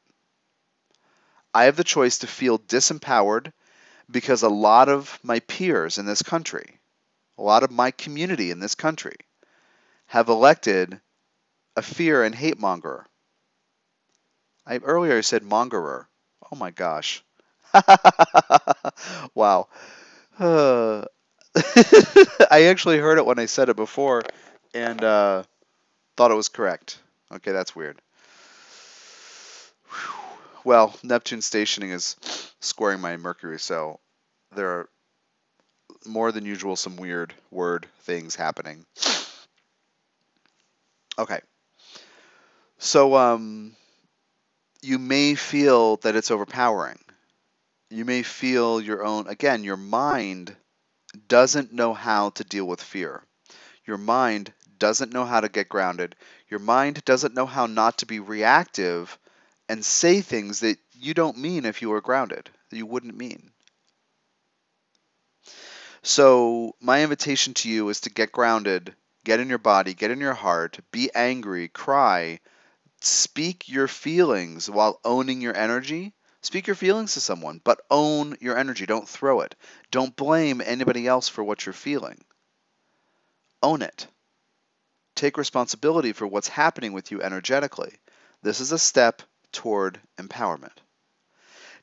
[1.54, 3.54] I have the choice to feel disempowered
[4.10, 6.80] because a lot of my peers in this country,
[7.38, 9.16] a lot of my community in this country,
[10.06, 11.00] have elected
[11.76, 13.06] a fear and hate monger.
[14.66, 16.06] I earlier said mongerer.
[16.50, 17.22] Oh my gosh.
[19.34, 19.68] wow.
[20.38, 21.04] Uh,
[22.50, 24.22] I actually heard it when I said it before,
[24.74, 25.44] and uh,
[26.16, 26.98] Thought it was correct.
[27.32, 28.00] Okay, that's weird.
[30.64, 32.16] Well, Neptune stationing is
[32.60, 34.00] squaring my Mercury, so
[34.54, 34.88] there are
[36.06, 38.84] more than usual some weird word things happening.
[41.18, 41.40] Okay.
[42.78, 43.76] So um
[44.82, 46.98] you may feel that it's overpowering.
[47.90, 50.56] You may feel your own again, your mind
[51.28, 53.24] doesn't know how to deal with fear.
[53.86, 54.52] Your mind
[54.82, 56.16] doesn't know how to get grounded.
[56.50, 59.16] Your mind doesn't know how not to be reactive
[59.68, 63.52] and say things that you don't mean if you were grounded, that you wouldn't mean.
[66.02, 70.18] So, my invitation to you is to get grounded get in your body, get in
[70.18, 72.40] your heart, be angry, cry,
[73.00, 76.12] speak your feelings while owning your energy.
[76.40, 78.84] Speak your feelings to someone, but own your energy.
[78.84, 79.54] Don't throw it.
[79.92, 82.18] Don't blame anybody else for what you're feeling.
[83.62, 84.08] Own it.
[85.14, 87.94] Take responsibility for what's happening with you energetically.
[88.42, 90.76] This is a step toward empowerment.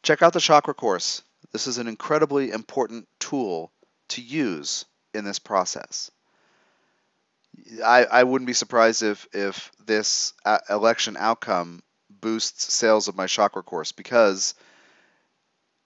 [0.03, 1.21] Check out the chakra course.
[1.51, 3.71] This is an incredibly important tool
[4.09, 6.11] to use in this process.
[7.83, 13.27] I, I wouldn't be surprised if, if this uh, election outcome boosts sales of my
[13.27, 14.55] chakra course because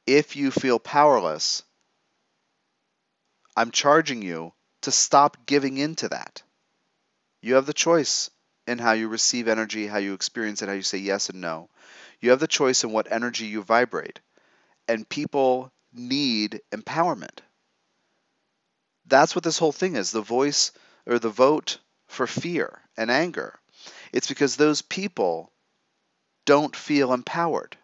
[0.06, 1.64] if you feel powerless,
[3.56, 6.44] I'm charging you to stop giving in to that.
[7.44, 8.30] You have the choice
[8.68, 11.70] in how you receive energy, how you experience it, how you say yes and no.
[12.22, 14.22] You have the choice in what energy you vibrate.
[14.88, 17.40] And people need empowerment.
[19.08, 20.72] That's what this whole thing is the voice
[21.06, 23.60] or the vote for fear and anger.
[24.14, 25.52] It's because those people
[26.46, 27.76] don't feel empowered.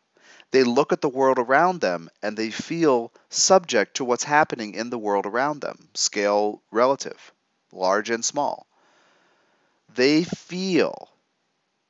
[0.52, 4.90] They look at the world around them and they feel subject to what's happening in
[4.90, 7.34] the world around them, scale relative,
[7.74, 8.69] large and small.
[9.96, 11.10] They feel,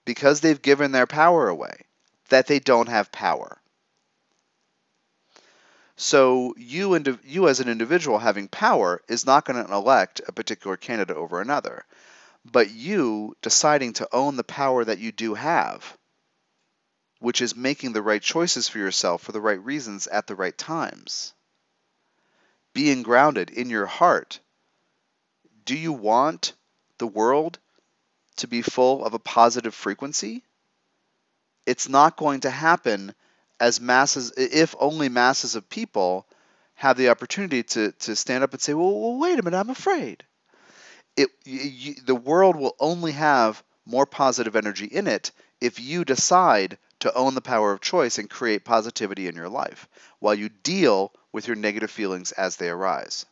[0.05, 1.85] because they've given their power away,
[2.29, 3.61] that they don't have power.
[5.95, 10.77] So you, you as an individual having power is not going to elect a particular
[10.77, 11.85] candidate over another.
[12.45, 15.97] But you deciding to own the power that you do have
[17.19, 20.57] which is making the right choices for yourself for the right reasons at the right
[20.57, 21.33] times.
[22.73, 24.39] Being grounded in your heart.
[25.65, 26.53] Do you want
[26.97, 27.59] the world
[28.39, 30.43] to be full of a positive frequency?
[31.65, 33.13] It's not going to happen
[33.59, 36.25] as masses, if only masses of people
[36.75, 39.69] have the opportunity to, to stand up and say, well, well wait a minute, I'm
[39.69, 40.23] afraid.
[41.17, 46.77] It, you, the world will only have more positive energy in it if you decide
[46.99, 49.87] to own the power of choice and create positivity in your life
[50.19, 53.25] while you deal with your negative feelings as they arise.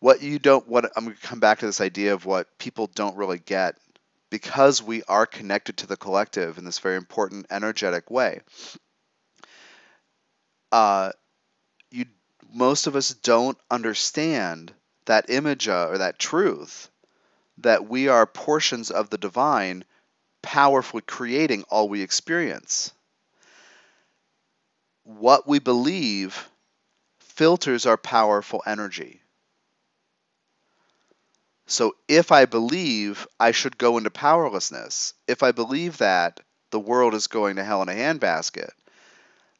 [0.00, 2.88] What you don't what I'm going to come back to this idea of what people
[2.94, 3.76] don't really get
[4.30, 8.40] because we are connected to the collective in this very important energetic way.
[10.70, 11.12] Uh,
[11.90, 12.04] you
[12.52, 14.72] most of us don't understand
[15.06, 16.90] that image or that truth
[17.58, 19.84] that we are portions of the divine
[20.42, 22.92] powerfully creating all we experience.
[25.02, 26.48] What we believe
[27.20, 29.20] filters our powerful energy.
[31.70, 36.40] So if I believe I should go into powerlessness, if I believe that
[36.70, 38.70] the world is going to hell in a handbasket,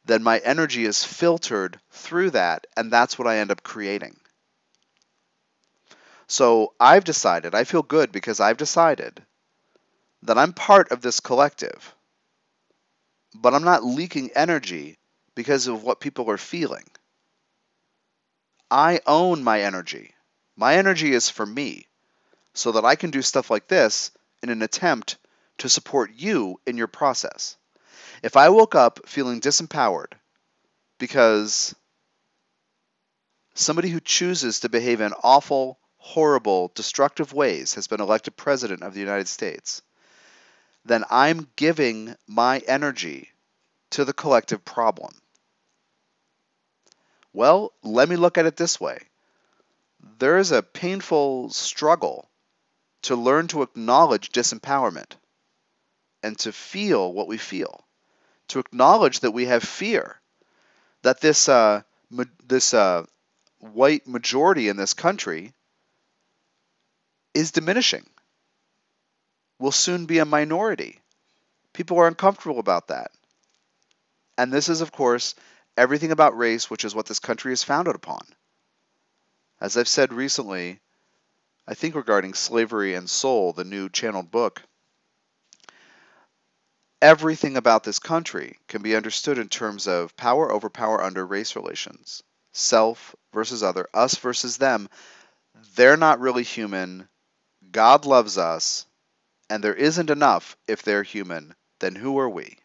[0.05, 4.19] then my energy is filtered through that, and that's what I end up creating.
[6.25, 9.23] So I've decided, I feel good because I've decided
[10.23, 11.93] that I'm part of this collective,
[13.35, 14.97] but I'm not leaking energy
[15.35, 16.85] because of what people are feeling.
[18.71, 20.15] I own my energy.
[20.55, 21.85] My energy is for me,
[22.59, 24.11] so that I can do stuff like this
[24.43, 25.17] in an attempt
[25.59, 27.55] to support you in your process.
[28.21, 30.11] If I woke up feeling disempowered
[30.97, 31.73] because
[33.53, 38.93] somebody who chooses to behave in awful, horrible, destructive ways has been elected president of
[38.93, 39.81] the United States,
[40.83, 43.29] then I'm giving my energy
[43.91, 45.13] to the collective problem.
[47.31, 48.99] Well, let me look at it this way
[50.17, 52.28] there is a painful struggle
[53.03, 55.13] to learn to acknowledge disempowerment
[56.23, 57.83] and to feel what we feel,
[58.49, 60.19] to acknowledge that we have fear,
[61.01, 63.05] that this, uh, ma- this uh,
[63.59, 65.53] white majority in this country
[67.33, 68.05] is diminishing
[69.59, 70.99] will soon be a minority.
[71.73, 73.11] People are uncomfortable about that.
[74.37, 75.35] And this is, of course,
[75.77, 78.21] everything about race, which is what this country is founded upon.
[79.61, 80.79] As I've said recently,
[81.69, 84.63] I think regarding Slavery and Soul, the new channeled book,
[86.99, 91.55] everything about this country can be understood in terms of power over power under race
[91.55, 92.23] relations.
[92.53, 94.89] Self versus other, us versus them.
[95.75, 97.07] They're not really human.
[97.71, 98.87] God loves us
[99.47, 102.57] and there isn't enough if they're human, then who are we?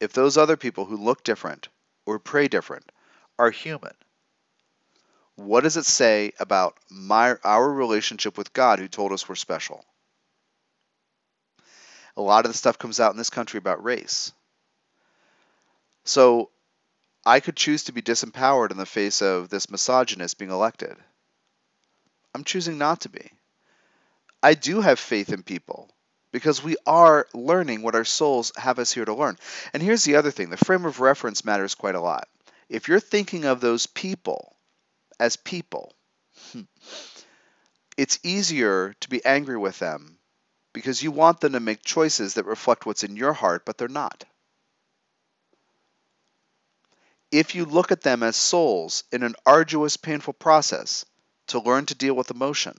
[0.00, 1.68] If those other people who look different
[2.04, 2.90] or pray different
[3.38, 3.94] are human,
[5.36, 9.84] what does it say about my, our relationship with God who told us we're special?
[12.16, 14.32] A lot of the stuff comes out in this country about race.
[16.04, 16.50] So
[17.26, 20.96] I could choose to be disempowered in the face of this misogynist being elected.
[22.34, 23.30] I'm choosing not to be.
[24.42, 25.90] I do have faith in people
[26.32, 29.38] because we are learning what our souls have us here to learn.
[29.74, 32.28] And here's the other thing the frame of reference matters quite a lot.
[32.68, 34.55] If you're thinking of those people
[35.18, 35.92] as people,
[36.52, 36.62] hmm.
[37.96, 40.18] it's easier to be angry with them
[40.72, 43.88] because you want them to make choices that reflect what's in your heart, but they're
[43.88, 44.24] not.
[47.32, 51.04] If you look at them as souls in an arduous, painful process
[51.48, 52.76] to learn to deal with emotion,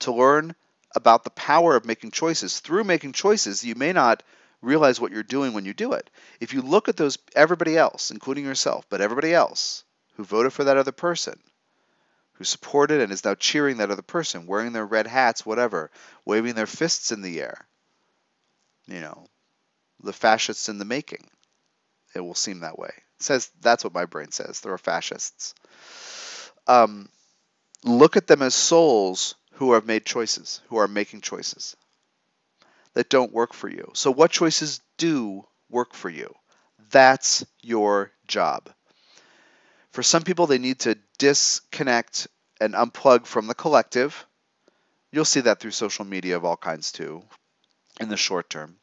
[0.00, 0.54] to learn
[0.94, 2.60] about the power of making choices.
[2.60, 4.22] Through making choices, you may not
[4.62, 6.08] realize what you're doing when you do it.
[6.40, 9.84] If you look at those everybody else, including yourself, but everybody else
[10.14, 11.38] who voted for that other person,
[12.34, 15.90] who supported and is now cheering that other person, wearing their red hats, whatever,
[16.24, 17.66] waving their fists in the air,
[18.86, 19.26] you know,
[20.02, 21.28] the fascists in the making.
[22.14, 22.92] It will seem that way.
[23.18, 24.60] It says that's what my brain says.
[24.60, 25.54] There are fascists.
[26.66, 27.08] Um,
[27.84, 31.76] look at them as souls who have made choices, who are making choices
[32.94, 33.90] that don't work for you.
[33.94, 36.34] So, what choices do work for you?
[36.90, 38.70] That's your job.
[39.94, 42.26] For some people, they need to disconnect
[42.60, 44.26] and unplug from the collective.
[45.12, 47.22] You'll see that through social media of all kinds too,
[48.00, 48.74] in the short term.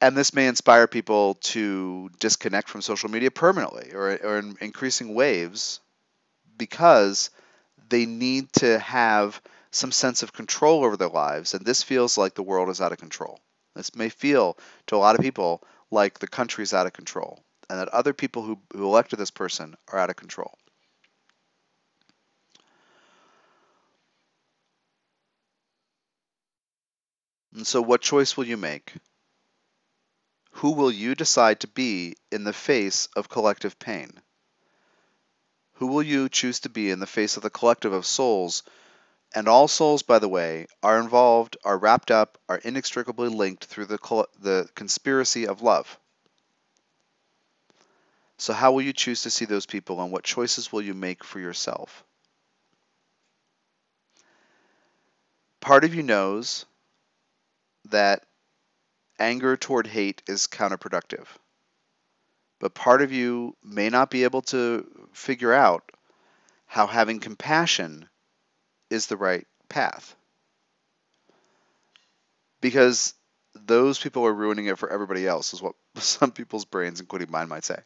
[0.00, 5.14] And this may inspire people to disconnect from social media permanently or, or in increasing
[5.14, 5.78] waves
[6.58, 7.30] because
[7.88, 9.40] they need to have
[9.70, 12.90] some sense of control over their lives, and this feels like the world is out
[12.90, 13.38] of control.
[13.76, 14.58] This may feel
[14.88, 18.12] to a lot of people like the country is out of control, and that other
[18.12, 20.58] people who, who elected this person are out of control.
[27.54, 28.92] And so, what choice will you make?
[30.54, 34.20] Who will you decide to be in the face of collective pain?
[35.74, 38.64] Who will you choose to be in the face of the collective of souls
[39.32, 43.86] and all souls, by the way, are involved, are wrapped up, are inextricably linked through
[43.86, 46.00] the, the conspiracy of love.
[48.40, 51.22] So, how will you choose to see those people, and what choices will you make
[51.24, 52.04] for yourself?
[55.60, 56.64] Part of you knows
[57.90, 58.24] that
[59.18, 61.26] anger toward hate is counterproductive.
[62.60, 65.92] But part of you may not be able to figure out
[66.64, 68.08] how having compassion
[68.88, 70.16] is the right path.
[72.62, 73.12] Because
[73.54, 77.50] those people are ruining it for everybody else, is what some people's brains, including mine,
[77.50, 77.80] might say.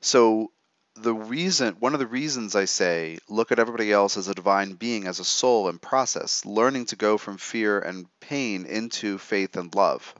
[0.00, 0.52] So,
[0.94, 4.74] the reason, one of the reasons I say look at everybody else as a divine
[4.74, 9.56] being, as a soul in process, learning to go from fear and pain into faith
[9.56, 10.14] and love.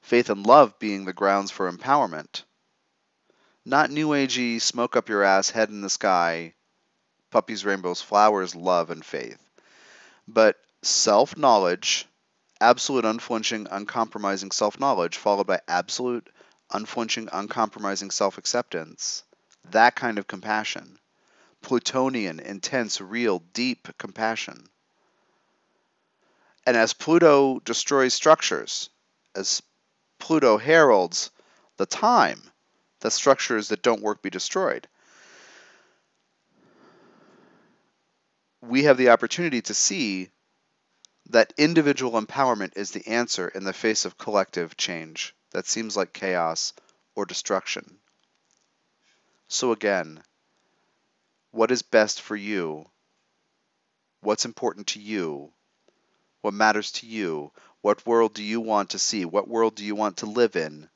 [0.00, 2.42] Faith and love being the grounds for empowerment
[3.64, 6.52] not new agey, smoke up your ass, head in the sky,
[7.30, 9.38] puppies, rainbows, flowers, love, and faith.
[10.26, 12.06] But self knowledge,
[12.62, 16.30] absolute, unflinching, uncompromising self knowledge, followed by absolute,
[16.70, 19.24] unflinching, uncompromising self acceptance,
[19.72, 20.98] that kind of compassion.
[21.60, 24.64] Plutonian, intense, real, deep compassion.
[26.64, 28.90] And as Pluto destroys structures,
[29.34, 29.62] as
[30.18, 31.30] Pluto heralds
[31.76, 32.50] the time,
[33.00, 34.86] that structures that don't work be destroyed.
[38.60, 40.30] We have the opportunity to see
[41.32, 46.12] that individual empowerment is the answer in the face of collective change that seems like
[46.12, 46.74] chaos
[47.14, 47.98] or destruction.
[49.48, 50.22] So, again,
[51.50, 52.86] what is best for you?
[54.20, 55.50] What's important to you?
[56.42, 57.50] What matters to you?
[57.80, 59.24] What world do you want to see?
[59.24, 60.90] What world do you want to live in?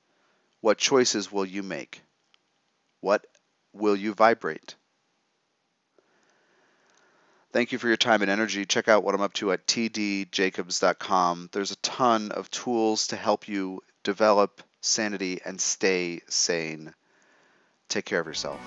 [0.61, 2.03] What choices will you make?
[3.01, 3.27] What
[3.73, 4.75] will you vibrate?
[7.57, 8.67] Thank you for your time and energy.
[8.67, 11.49] Check out what I'm up to at tdjacobs.com.
[11.53, 16.93] There's a ton of tools to help you develop sanity and stay sane.
[17.89, 18.61] Take care of yourself.